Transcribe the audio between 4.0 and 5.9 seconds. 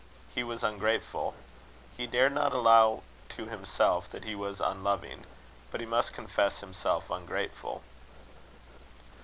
that he was unloving; but he